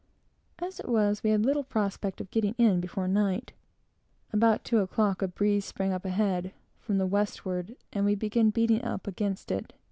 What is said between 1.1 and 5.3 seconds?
we had little prospect of getting in before night. About two o'clock a